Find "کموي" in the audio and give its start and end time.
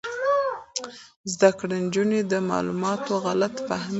3.85-3.87